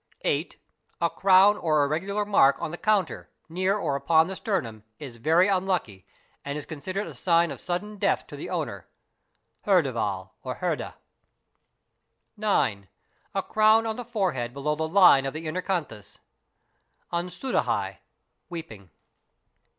[0.21, 0.57] 8.
[0.99, 5.47] A crown or irregular mark on the counter, near or upon the sternum, is very
[5.47, 6.07] unlucky
[6.43, 8.87] and is considered a sign of sudden death to the owner,
[9.63, 10.95] (herdavel or herda).
[12.35, 12.89] 9.
[13.35, 16.17] A crown on the forehead below the line of the inner canthus,
[17.13, 17.97] (ansoodhai=—
[18.49, 18.89] weeping).